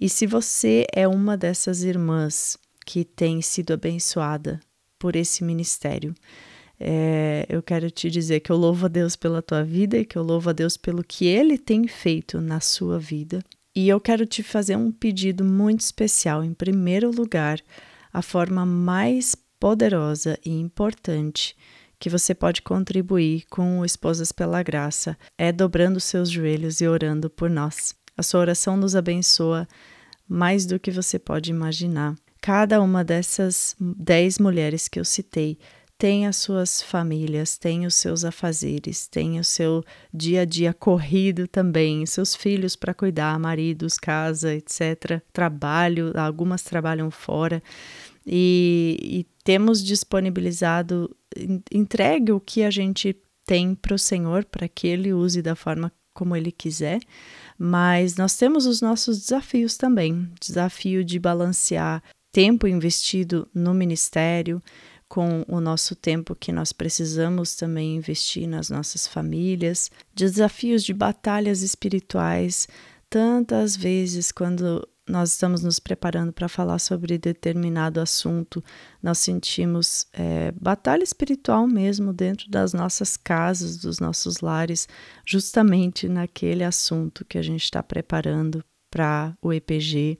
E 0.00 0.08
se 0.08 0.26
você 0.26 0.84
é 0.92 1.06
uma 1.06 1.36
dessas 1.36 1.84
irmãs 1.84 2.58
que 2.84 3.04
tem 3.04 3.40
sido 3.40 3.72
abençoada 3.72 4.60
por 4.98 5.14
esse 5.14 5.44
ministério, 5.44 6.12
é, 6.78 7.46
eu 7.48 7.62
quero 7.62 7.88
te 7.90 8.10
dizer 8.10 8.40
que 8.40 8.50
eu 8.50 8.56
louvo 8.56 8.86
a 8.86 8.88
Deus 8.88 9.14
pela 9.14 9.40
tua 9.40 9.62
vida 9.62 9.96
e 9.96 10.04
que 10.04 10.18
eu 10.18 10.22
louvo 10.22 10.50
a 10.50 10.52
Deus 10.52 10.76
pelo 10.76 11.04
que 11.04 11.24
Ele 11.24 11.56
tem 11.56 11.86
feito 11.86 12.40
na 12.40 12.60
sua 12.60 12.98
vida 12.98 13.42
e 13.74 13.88
eu 13.88 14.00
quero 14.00 14.24
te 14.24 14.42
fazer 14.42 14.76
um 14.76 14.92
pedido 14.92 15.44
muito 15.44 15.80
especial. 15.80 16.44
Em 16.44 16.54
primeiro 16.54 17.10
lugar, 17.10 17.60
a 18.12 18.22
forma 18.22 18.64
mais 18.64 19.34
poderosa 19.58 20.38
e 20.44 20.50
importante 20.50 21.56
que 21.98 22.10
você 22.10 22.34
pode 22.34 22.62
contribuir 22.62 23.44
com 23.48 23.80
o 23.80 23.84
Esposas 23.84 24.30
pela 24.30 24.62
Graça 24.62 25.16
é 25.38 25.50
dobrando 25.50 25.98
seus 25.98 26.30
joelhos 26.30 26.80
e 26.80 26.86
orando 26.86 27.30
por 27.30 27.48
nós. 27.48 27.94
A 28.16 28.22
sua 28.22 28.40
oração 28.40 28.76
nos 28.76 28.94
abençoa 28.94 29.66
mais 30.28 30.66
do 30.66 30.78
que 30.78 30.90
você 30.90 31.18
pode 31.18 31.50
imaginar. 31.50 32.14
Cada 32.40 32.80
uma 32.80 33.02
dessas 33.02 33.74
dez 33.80 34.38
mulheres 34.38 34.86
que 34.86 35.00
eu 35.00 35.04
citei 35.04 35.58
tem 35.96 36.26
as 36.26 36.36
suas 36.36 36.82
famílias, 36.82 37.56
tem 37.56 37.86
os 37.86 37.94
seus 37.94 38.24
afazeres, 38.24 39.06
tem 39.06 39.38
o 39.38 39.44
seu 39.44 39.84
dia 40.12 40.42
a 40.42 40.44
dia 40.44 40.74
corrido 40.74 41.46
também, 41.46 42.04
seus 42.04 42.34
filhos 42.34 42.74
para 42.74 42.92
cuidar, 42.92 43.38
maridos, 43.38 43.96
casa, 43.96 44.54
etc. 44.54 45.22
Trabalho, 45.32 46.12
algumas 46.16 46.62
trabalham 46.62 47.10
fora. 47.10 47.62
E, 48.26 48.98
e 49.00 49.26
temos 49.44 49.82
disponibilizado, 49.82 51.14
entregue 51.72 52.32
o 52.32 52.40
que 52.40 52.62
a 52.62 52.70
gente 52.70 53.16
tem 53.46 53.74
para 53.74 53.94
o 53.94 53.98
Senhor, 53.98 54.44
para 54.44 54.66
que 54.66 54.88
Ele 54.88 55.12
use 55.12 55.42
da 55.42 55.54
forma 55.54 55.92
como 56.14 56.34
Ele 56.34 56.50
quiser, 56.50 57.00
mas 57.58 58.16
nós 58.16 58.36
temos 58.36 58.66
os 58.66 58.80
nossos 58.80 59.18
desafios 59.18 59.76
também 59.76 60.30
desafio 60.40 61.04
de 61.04 61.18
balancear 61.18 62.02
tempo 62.34 62.66
investido 62.66 63.46
no 63.54 63.72
ministério, 63.72 64.60
com 65.14 65.44
o 65.46 65.60
nosso 65.60 65.94
tempo 65.94 66.34
que 66.34 66.50
nós 66.50 66.72
precisamos 66.72 67.54
também 67.54 67.94
investir 67.94 68.48
nas 68.48 68.68
nossas 68.68 69.06
famílias, 69.06 69.88
desafios 70.12 70.82
de 70.82 70.92
batalhas 70.92 71.62
espirituais. 71.62 72.66
Tantas 73.08 73.76
vezes, 73.76 74.32
quando 74.32 74.84
nós 75.08 75.30
estamos 75.30 75.62
nos 75.62 75.78
preparando 75.78 76.32
para 76.32 76.48
falar 76.48 76.80
sobre 76.80 77.16
determinado 77.16 78.00
assunto, 78.00 78.60
nós 79.00 79.18
sentimos 79.18 80.08
é, 80.12 80.50
batalha 80.60 81.04
espiritual 81.04 81.64
mesmo 81.68 82.12
dentro 82.12 82.50
das 82.50 82.72
nossas 82.72 83.16
casas, 83.16 83.76
dos 83.76 84.00
nossos 84.00 84.40
lares, 84.40 84.88
justamente 85.24 86.08
naquele 86.08 86.64
assunto 86.64 87.24
que 87.24 87.38
a 87.38 87.42
gente 87.42 87.62
está 87.62 87.84
preparando 87.84 88.64
para 88.90 89.36
o 89.40 89.52
EPG. 89.52 90.18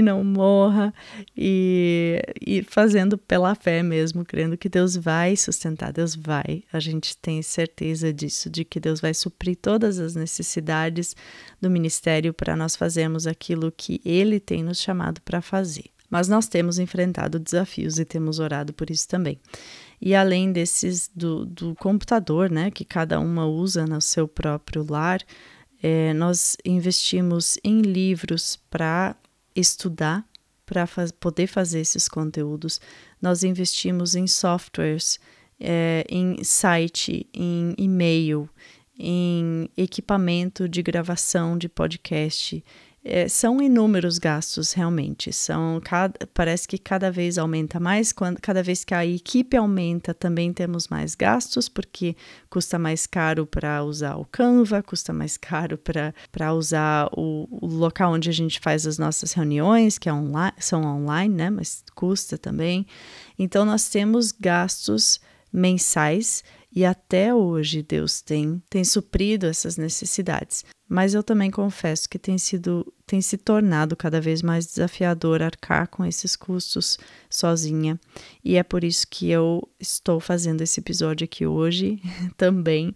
não 0.03 0.25
morra 0.25 0.93
e, 1.37 2.21
e 2.41 2.63
fazendo 2.65 3.17
pela 3.17 3.55
fé 3.55 3.83
mesmo, 3.83 4.25
crendo 4.25 4.57
que 4.57 4.69
Deus 4.69 4.97
vai 4.97 5.37
sustentar, 5.37 5.93
Deus 5.93 6.15
vai. 6.15 6.65
A 6.73 6.81
gente 6.81 7.17
tem 7.17 7.41
certeza 7.43 8.13
disso, 8.13 8.51
de 8.51 8.65
que 8.65 8.81
Deus 8.81 9.01
vai 9.01 9.15
suprir 9.15 9.57
todas 9.57 9.99
as 9.99 10.15
necessidades 10.15 11.15
do 11.61 11.71
ministério 11.71 12.35
para 12.35 12.57
nós 12.57 12.75
fazermos 12.75 13.27
aquilo 13.27 13.71
que 13.71 14.01
Ele 14.05 14.41
tem 14.41 14.63
nos 14.63 14.81
chamado 14.81 15.21
para 15.23 15.41
fazer. 15.41 15.93
Mas 16.13 16.29
nós 16.29 16.47
temos 16.47 16.79
enfrentado 16.79 17.39
desafios 17.39 17.99
e 17.99 18.05
temos 18.05 18.39
orado 18.39 18.75
por 18.75 18.91
isso 18.91 19.09
também. 19.09 19.41
E 19.99 20.15
além 20.15 20.53
desses 20.53 21.11
do, 21.17 21.47
do 21.47 21.75
computador, 21.77 22.51
né, 22.51 22.71
que 22.71 22.85
cada 22.85 23.19
uma 23.19 23.47
usa 23.47 23.87
no 23.87 23.99
seu 23.99 24.29
próprio 24.29 24.85
lar, 24.87 25.23
é, 25.83 26.13
nós 26.13 26.55
investimos 26.67 27.59
em 27.65 27.81
livros 27.81 28.61
para 28.69 29.17
estudar, 29.57 30.23
para 30.67 30.87
faz, 30.87 31.11
poder 31.11 31.47
fazer 31.47 31.81
esses 31.81 32.09
conteúdos. 32.09 32.79
Nós 33.19 33.43
investimos 33.43 34.15
em 34.15 34.27
softwares, 34.27 35.19
é, 35.59 36.05
em 36.11 36.45
site, 36.45 37.27
em 37.33 37.75
e-mail, 37.79 38.51
em 38.99 39.67
equipamento 39.79 40.69
de 40.69 40.83
gravação 40.83 41.57
de 41.57 41.71
podcast, 41.71 42.63
é, 43.05 43.27
são 43.27 43.61
inúmeros 43.61 44.17
gastos 44.19 44.73
realmente. 44.73 45.33
São 45.33 45.81
cada, 45.83 46.15
parece 46.33 46.69
que 46.69 46.79
cada 46.79 47.11
vez 47.11 47.37
aumenta 47.37 47.81
mais. 47.81 48.13
Quando, 48.13 48.41
cada 48.41 48.63
vez 48.63 48.85
que 48.85 48.95
a 48.95 49.05
equipe 49.05 49.57
aumenta, 49.57 50.15
também 50.15 50.53
temos 50.53 50.87
mais 50.89 51.15
gastos, 51.15 51.69
porque 51.69 52.17
custa 52.49 52.79
mais 52.79 53.07
caro 53.07 53.45
para 53.45 53.83
usar 53.83 54.17
o 54.17 54.25
Canva, 54.25 54.83
custa 54.83 55.13
mais 55.13 55.37
caro 55.37 55.77
para 55.77 56.55
usar 56.55 57.09
o, 57.17 57.49
o, 57.51 57.67
local 57.67 58.13
onde 58.13 58.31
a 58.31 58.33
gente 58.33 58.61
faz 58.61 58.87
as 58.87 58.99
nossas 58.99 59.33
reuniões, 59.33 59.99
que 59.99 60.09
é 60.09 60.13
são 60.59 60.85
online, 60.85 61.35
né? 61.35 61.51
Mas 61.51 61.83
custa 61.95 62.39
também. 62.39 62.87
Então 63.39 63.65
nós 63.65 63.89
temos 63.89 64.31
gastos 64.31 65.21
mensais 65.53 66.45
E 66.75 66.85
até 66.85 67.35
hoje 67.35 67.83
Deus 67.83 68.23
tem, 68.23 68.63
tem 68.71 68.83
suprido 68.83 69.47
essas 69.47 69.77
necessidades. 69.77 70.65
Mas 70.89 71.13
eu 71.15 71.23
também 71.23 71.51
confesso 71.51 72.09
que 72.09 72.19
tem 72.19 72.39
sido 72.39 72.93
tem 73.07 73.21
se 73.21 73.37
tornado 73.37 73.95
cada 73.95 74.21
vez 74.21 74.41
mais 74.41 74.67
desafiador 74.67 75.43
arcar 75.43 75.87
com 75.89 76.05
esses 76.05 76.35
custos 76.35 76.99
sozinha. 77.29 78.01
E 78.43 78.57
é 78.57 78.63
por 78.63 78.83
isso 78.85 79.07
que 79.07 79.31
eu 79.31 79.69
estou 79.79 80.19
fazendo 80.19 80.63
esse 80.63 80.81
episódio 80.81 81.25
aqui 81.27 81.47
hoje 81.47 82.01
também 82.39 82.95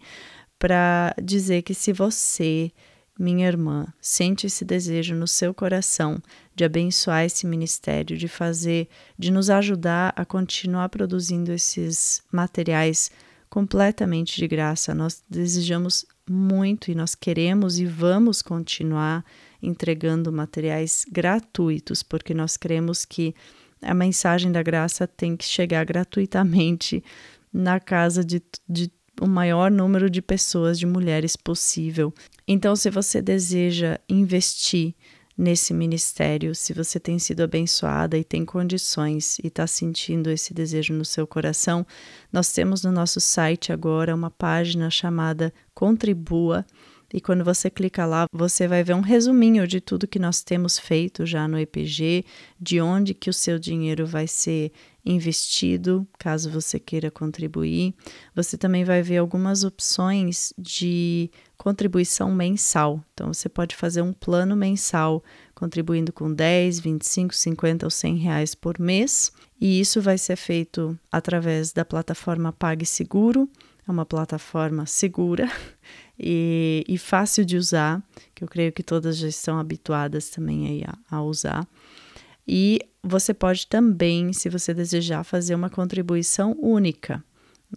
para 0.58 1.14
dizer 1.22 1.60
que 1.62 1.74
se 1.74 1.92
você 1.92 2.72
minha 3.18 3.46
irmã, 3.46 3.86
sente 4.00 4.46
esse 4.46 4.64
desejo 4.64 5.14
no 5.14 5.26
seu 5.26 5.54
coração 5.54 6.20
de 6.54 6.64
abençoar 6.64 7.24
esse 7.24 7.46
ministério, 7.46 8.16
de 8.16 8.28
fazer, 8.28 8.88
de 9.18 9.30
nos 9.30 9.48
ajudar 9.48 10.12
a 10.14 10.24
continuar 10.24 10.88
produzindo 10.90 11.50
esses 11.52 12.22
materiais 12.30 13.10
completamente 13.48 14.36
de 14.36 14.46
graça. 14.46 14.94
Nós 14.94 15.22
desejamos 15.28 16.04
muito 16.28 16.90
e 16.90 16.94
nós 16.94 17.14
queremos 17.14 17.78
e 17.78 17.86
vamos 17.86 18.42
continuar 18.42 19.24
entregando 19.62 20.32
materiais 20.32 21.04
gratuitos, 21.10 22.02
porque 22.02 22.34
nós 22.34 22.56
cremos 22.56 23.04
que 23.04 23.34
a 23.82 23.94
mensagem 23.94 24.50
da 24.50 24.62
graça 24.62 25.06
tem 25.06 25.36
que 25.36 25.44
chegar 25.44 25.84
gratuitamente 25.84 27.02
na 27.52 27.78
casa 27.80 28.24
de, 28.24 28.42
de 28.68 28.90
o 29.20 29.26
maior 29.26 29.70
número 29.70 30.10
de 30.10 30.20
pessoas, 30.20 30.78
de 30.78 30.86
mulheres 30.86 31.36
possível. 31.36 32.12
Então, 32.46 32.76
se 32.76 32.90
você 32.90 33.22
deseja 33.22 33.98
investir 34.08 34.94
nesse 35.36 35.74
ministério, 35.74 36.54
se 36.54 36.72
você 36.72 36.98
tem 36.98 37.18
sido 37.18 37.42
abençoada 37.42 38.16
e 38.16 38.24
tem 38.24 38.44
condições 38.44 39.38
e 39.40 39.48
está 39.48 39.66
sentindo 39.66 40.30
esse 40.30 40.54
desejo 40.54 40.94
no 40.94 41.04
seu 41.04 41.26
coração, 41.26 41.86
nós 42.32 42.52
temos 42.52 42.82
no 42.82 42.90
nosso 42.90 43.20
site 43.20 43.72
agora 43.72 44.14
uma 44.14 44.30
página 44.30 44.88
chamada 44.90 45.52
Contribua. 45.74 46.64
E 47.12 47.20
quando 47.20 47.44
você 47.44 47.70
clica 47.70 48.04
lá, 48.04 48.26
você 48.32 48.66
vai 48.66 48.82
ver 48.82 48.94
um 48.94 49.00
resuminho 49.00 49.66
de 49.66 49.80
tudo 49.80 50.08
que 50.08 50.18
nós 50.18 50.42
temos 50.42 50.78
feito 50.78 51.24
já 51.24 51.46
no 51.46 51.58
EPG, 51.58 52.24
de 52.58 52.80
onde 52.80 53.14
que 53.14 53.30
o 53.30 53.32
seu 53.32 53.58
dinheiro 53.58 54.06
vai 54.06 54.26
ser 54.26 54.72
investido, 55.06 56.06
caso 56.18 56.50
você 56.50 56.80
queira 56.80 57.10
contribuir. 57.10 57.94
Você 58.34 58.58
também 58.58 58.84
vai 58.84 59.00
ver 59.02 59.18
algumas 59.18 59.62
opções 59.62 60.52
de 60.58 61.30
contribuição 61.56 62.34
mensal. 62.34 63.02
Então, 63.14 63.32
você 63.32 63.48
pode 63.48 63.76
fazer 63.76 64.02
um 64.02 64.12
plano 64.12 64.56
mensal 64.56 65.22
contribuindo 65.54 66.12
com 66.12 66.32
10, 66.32 66.80
25, 66.80 67.34
50 67.34 67.86
ou 67.86 67.90
100 67.90 68.16
reais 68.16 68.54
por 68.54 68.78
mês. 68.78 69.32
E 69.60 69.80
isso 69.80 70.02
vai 70.02 70.18
ser 70.18 70.36
feito 70.36 70.98
através 71.10 71.72
da 71.72 71.84
plataforma 71.84 72.52
PagSeguro. 72.52 73.48
É 73.86 73.90
uma 73.90 74.04
plataforma 74.04 74.84
segura 74.84 75.48
e, 76.18 76.84
e, 76.88 76.98
fácil 76.98 77.44
de 77.44 77.56
usar, 77.56 78.02
que 78.34 78.42
eu 78.42 78.48
creio 78.48 78.72
que 78.72 78.82
todas 78.82 79.16
já 79.16 79.28
estão 79.28 79.58
habituadas 79.58 80.28
também 80.28 80.66
aí 80.66 80.84
a, 80.84 81.16
a 81.16 81.22
usar. 81.22 81.66
E 82.46 82.78
você 83.02 83.34
pode 83.34 83.66
também, 83.66 84.32
se 84.32 84.48
você 84.48 84.72
desejar, 84.72 85.24
fazer 85.24 85.54
uma 85.54 85.70
contribuição 85.70 86.56
única. 86.60 87.24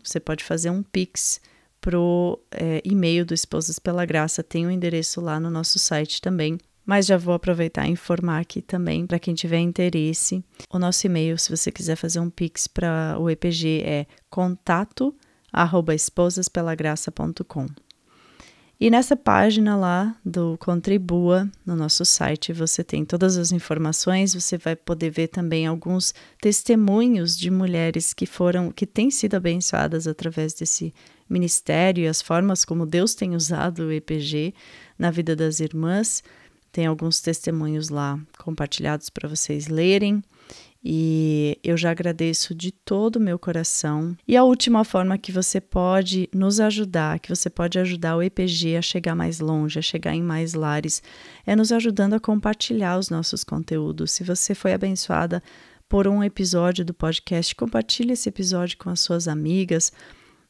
Você 0.03 0.19
pode 0.19 0.43
fazer 0.43 0.69
um 0.69 0.83
Pix 0.83 1.41
pro 1.81 2.39
é, 2.51 2.81
e-mail 2.83 3.25
do 3.25 3.33
Esposas 3.33 3.79
pela 3.79 4.05
Graça, 4.05 4.43
tem 4.43 4.65
o 4.65 4.69
um 4.69 4.71
endereço 4.71 5.21
lá 5.21 5.39
no 5.39 5.49
nosso 5.49 5.79
site 5.79 6.21
também. 6.21 6.57
Mas 6.85 7.05
já 7.05 7.17
vou 7.17 7.35
aproveitar 7.35 7.87
e 7.87 7.91
informar 7.91 8.39
aqui 8.39 8.61
também 8.61 9.05
para 9.05 9.19
quem 9.19 9.35
tiver 9.35 9.59
interesse. 9.59 10.43
O 10.71 10.79
nosso 10.79 11.05
e-mail, 11.05 11.37
se 11.37 11.55
você 11.55 11.71
quiser 11.71 11.95
fazer 11.95 12.19
um 12.19 12.29
Pix 12.29 12.67
para 12.67 13.15
o 13.19 13.29
EPG, 13.29 13.83
é 13.85 14.07
contato 14.29 15.15
arroba 15.51 15.93
esposaspelagraça.com. 15.93 17.67
E 18.81 18.89
nessa 18.89 19.13
página 19.13 19.75
lá 19.75 20.15
do 20.23 20.57
Contribua, 20.57 21.51
no 21.65 21.75
nosso 21.75 22.05
site, 22.05 22.53
você 22.53 22.81
tem 22.81 23.03
todas 23.03 23.35
as 23.35 23.51
informações, 23.51 24.33
você 24.33 24.57
vai 24.57 24.73
poder 24.73 25.09
ver 25.09 25.27
também 25.27 25.67
alguns 25.67 26.13
testemunhos 26.39 27.37
de 27.37 27.51
mulheres 27.51 28.13
que 28.13 28.25
foram, 28.25 28.71
que 28.71 28.87
têm 28.87 29.11
sido 29.11 29.35
abençoadas 29.35 30.07
através 30.07 30.53
desse 30.53 30.93
ministério 31.29 32.05
e 32.05 32.07
as 32.07 32.21
formas 32.21 32.63
como 32.63 32.85
Deus 32.85 33.13
tem 33.13 33.35
usado 33.35 33.79
o 33.79 33.91
EPG 33.91 34.53
na 34.97 35.11
vida 35.11 35.35
das 35.35 35.59
irmãs. 35.59 36.23
Tem 36.71 36.85
alguns 36.85 37.19
testemunhos 37.19 37.89
lá 37.89 38.17
compartilhados 38.37 39.09
para 39.09 39.27
vocês 39.27 39.67
lerem. 39.67 40.23
E 40.83 41.59
eu 41.61 41.75
já 41.75 41.91
agradeço 41.91 42.55
de 42.55 42.71
todo 42.71 43.17
o 43.17 43.19
meu 43.19 43.37
coração. 43.37 44.15
E 44.27 44.37
a 44.37 44.43
última 44.43 44.85
forma 44.85 45.17
que 45.17 45.31
você 45.31 45.59
pode 45.59 46.29
nos 46.33 46.59
ajudar, 46.59 47.19
que 47.19 47.29
você 47.29 47.49
pode 47.49 47.77
ajudar 47.77 48.15
o 48.15 48.23
EPG 48.23 48.77
a 48.77 48.81
chegar 48.81 49.13
mais 49.13 49.39
longe, 49.39 49.77
a 49.77 49.81
chegar 49.81 50.15
em 50.15 50.23
mais 50.23 50.53
lares, 50.53 51.03
é 51.45 51.55
nos 51.55 51.71
ajudando 51.71 52.13
a 52.13 52.19
compartilhar 52.19 52.97
os 52.97 53.09
nossos 53.09 53.43
conteúdos. 53.43 54.11
Se 54.11 54.23
você 54.23 54.55
foi 54.55 54.73
abençoada 54.73 55.43
por 55.89 56.07
um 56.07 56.23
episódio 56.23 56.85
do 56.85 56.93
podcast, 56.93 57.53
compartilhe 57.55 58.13
esse 58.13 58.29
episódio 58.29 58.77
com 58.77 58.89
as 58.89 59.01
suas 59.01 59.27
amigas 59.27 59.91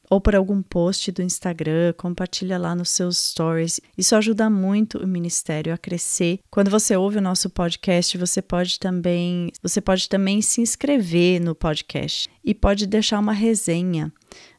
ou 0.10 0.20
por 0.20 0.36
algum 0.36 0.62
post 0.62 1.12
do 1.12 1.22
Instagram, 1.22 1.94
compartilha 1.96 2.58
lá 2.58 2.74
nos 2.76 2.90
seus 2.90 3.18
stories. 3.18 3.80
Isso 3.98 4.16
ajuda 4.16 4.50
muito 4.50 4.98
o 4.98 5.08
ministério 5.08 5.74
a 5.74 5.78
crescer. 5.78 6.40
Quando 6.50 6.72
você 6.72 6.98
ouve 6.98 7.20
o 7.20 7.22
nosso 7.22 7.50
podcast, 7.50 8.18
você 8.18 8.42
pode 8.42 8.80
também, 8.80 9.52
você 9.62 9.80
pode 9.80 10.10
também 10.10 10.42
se 10.42 10.62
inscrever 10.62 11.40
no 11.40 11.54
podcast 11.54 12.28
e 12.44 12.56
pode 12.56 12.88
deixar 12.88 13.20
uma 13.20 13.34
resenha, 13.34 14.12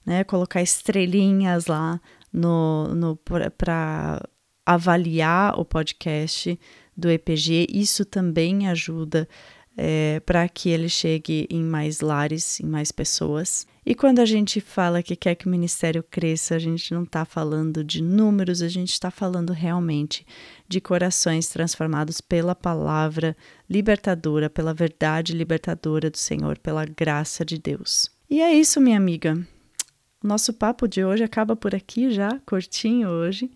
né? 0.07 0.23
Colocar 0.23 0.63
estrelinhas 0.63 1.67
lá 1.67 2.01
no, 2.33 2.95
no 2.95 3.17
para 3.17 4.23
avaliar 4.65 5.59
o 5.59 5.65
podcast 5.65 6.59
do 6.97 7.11
EPG. 7.11 7.67
Isso 7.71 8.05
também 8.05 8.69
ajuda 8.69 9.29
é, 9.77 10.21
para 10.21 10.49
que 10.49 10.69
ele 10.69 10.89
chegue 10.89 11.49
em 11.51 11.63
mais 11.65 12.01
lares, 12.01 12.61
em 12.61 12.67
mais 12.67 12.93
pessoas. 12.93 13.67
E 13.91 13.95
quando 13.97 14.21
a 14.21 14.25
gente 14.25 14.61
fala 14.61 15.03
que 15.03 15.17
quer 15.17 15.35
que 15.35 15.49
o 15.49 15.51
ministério 15.51 16.05
cresça, 16.09 16.55
a 16.55 16.61
gente 16.61 16.95
não 16.95 17.03
está 17.03 17.25
falando 17.25 17.83
de 17.83 18.01
números, 18.01 18.63
a 18.63 18.69
gente 18.69 18.93
está 18.93 19.11
falando 19.11 19.53
realmente 19.53 20.25
de 20.69 20.81
corações 20.81 21.49
transformados 21.49 22.21
pela 22.21 22.55
palavra 22.55 23.37
libertadora, 23.69 24.49
pela 24.49 24.73
verdade 24.73 25.33
libertadora 25.33 26.09
do 26.09 26.17
Senhor, 26.17 26.57
pela 26.59 26.85
graça 26.85 27.45
de 27.45 27.59
Deus. 27.59 28.09
E 28.31 28.41
é 28.41 28.55
isso, 28.55 28.81
minha 28.81 28.97
amiga. 28.97 29.37
Nosso 30.23 30.53
papo 30.53 30.87
de 30.87 31.05
hoje 31.05 31.25
acaba 31.25 31.57
por 31.57 31.75
aqui 31.75 32.13
já, 32.13 32.39
curtinho 32.47 33.09
hoje. 33.09 33.51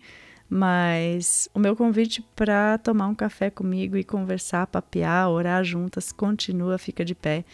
Mas 0.49 1.49
o 1.53 1.59
meu 1.59 1.77
convite 1.77 2.21
para 2.35 2.77
tomar 2.77 3.07
um 3.07 3.15
café 3.15 3.49
comigo 3.49 3.97
e 3.97 4.03
conversar, 4.03 4.67
papear, 4.67 5.29
orar 5.29 5.63
juntas 5.63 6.11
continua, 6.11 6.77
fica 6.77 7.03
de 7.05 7.15
pé. 7.15 7.45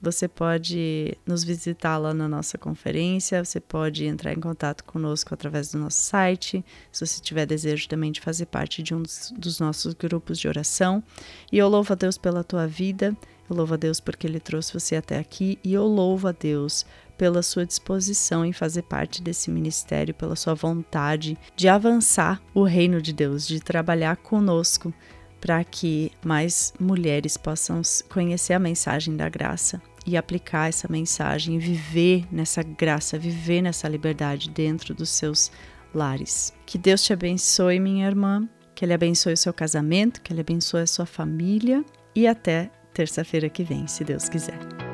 Você 0.00 0.28
pode 0.28 1.18
nos 1.26 1.42
visitar 1.42 1.98
lá 1.98 2.14
na 2.14 2.28
nossa 2.28 2.56
conferência, 2.56 3.44
você 3.44 3.58
pode 3.58 4.04
entrar 4.04 4.32
em 4.32 4.38
contato 4.38 4.84
conosco 4.84 5.34
através 5.34 5.72
do 5.72 5.78
nosso 5.78 6.00
site, 6.00 6.64
se 6.92 7.04
você 7.04 7.20
tiver 7.20 7.46
desejo 7.46 7.88
também 7.88 8.12
de 8.12 8.20
fazer 8.20 8.46
parte 8.46 8.80
de 8.80 8.94
um 8.94 9.02
dos, 9.02 9.34
dos 9.36 9.58
nossos 9.58 9.94
grupos 9.94 10.38
de 10.38 10.46
oração. 10.46 11.02
E 11.50 11.58
eu 11.58 11.68
louvo 11.68 11.92
a 11.92 11.96
Deus 11.96 12.16
pela 12.16 12.44
tua 12.44 12.64
vida, 12.64 13.16
eu 13.50 13.56
louvo 13.56 13.74
a 13.74 13.76
Deus 13.76 13.98
porque 13.98 14.24
Ele 14.24 14.38
trouxe 14.38 14.72
você 14.72 14.94
até 14.94 15.18
aqui, 15.18 15.58
e 15.64 15.74
eu 15.74 15.84
louvo 15.84 16.28
a 16.28 16.32
Deus 16.32 16.86
pela 17.16 17.42
sua 17.42 17.66
disposição 17.66 18.44
em 18.44 18.52
fazer 18.52 18.82
parte 18.82 19.20
desse 19.20 19.50
ministério, 19.50 20.14
pela 20.14 20.36
sua 20.36 20.54
vontade 20.54 21.36
de 21.56 21.66
avançar 21.66 22.40
o 22.54 22.62
reino 22.62 23.02
de 23.02 23.12
Deus, 23.12 23.44
de 23.44 23.58
trabalhar 23.58 24.16
conosco 24.18 24.94
para 25.40 25.64
que 25.64 26.12
mais 26.24 26.72
mulheres 26.78 27.36
possam 27.36 27.82
conhecer 28.08 28.52
a 28.52 28.58
mensagem 28.60 29.16
da 29.16 29.28
graça 29.28 29.82
e 30.08 30.16
aplicar 30.16 30.68
essa 30.68 30.88
mensagem, 30.90 31.58
viver 31.58 32.26
nessa 32.32 32.62
graça, 32.62 33.18
viver 33.18 33.60
nessa 33.60 33.86
liberdade 33.86 34.48
dentro 34.48 34.94
dos 34.94 35.10
seus 35.10 35.52
lares. 35.94 36.52
Que 36.64 36.78
Deus 36.78 37.02
te 37.02 37.12
abençoe, 37.12 37.78
minha 37.78 38.06
irmã, 38.06 38.48
que 38.74 38.84
Ele 38.84 38.94
abençoe 38.94 39.34
o 39.34 39.36
seu 39.36 39.52
casamento, 39.52 40.22
que 40.22 40.32
Ele 40.32 40.40
abençoe 40.40 40.82
a 40.82 40.86
sua 40.86 41.04
família 41.04 41.84
e 42.14 42.26
até 42.26 42.70
terça-feira 42.94 43.50
que 43.50 43.62
vem, 43.62 43.86
se 43.86 44.02
Deus 44.02 44.28
quiser. 44.28 44.87